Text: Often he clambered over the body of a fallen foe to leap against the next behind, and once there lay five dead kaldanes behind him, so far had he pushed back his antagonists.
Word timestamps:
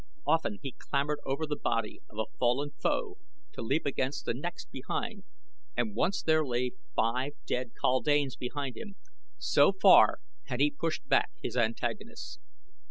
Often 0.25 0.57
he 0.63 0.71
clambered 0.71 1.19
over 1.27 1.45
the 1.45 1.55
body 1.55 2.01
of 2.09 2.17
a 2.17 2.25
fallen 2.39 2.71
foe 2.71 3.19
to 3.53 3.61
leap 3.61 3.85
against 3.85 4.25
the 4.25 4.33
next 4.33 4.71
behind, 4.71 5.25
and 5.77 5.93
once 5.95 6.23
there 6.23 6.43
lay 6.43 6.71
five 6.95 7.33
dead 7.45 7.73
kaldanes 7.79 8.35
behind 8.35 8.75
him, 8.75 8.95
so 9.37 9.71
far 9.71 10.17
had 10.45 10.59
he 10.59 10.71
pushed 10.71 11.07
back 11.07 11.29
his 11.39 11.55
antagonists. 11.55 12.39